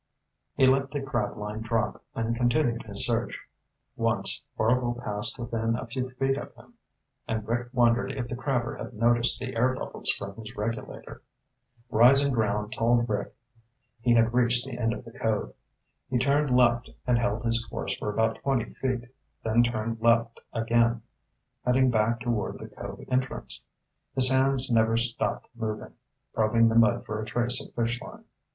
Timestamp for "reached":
14.33-14.65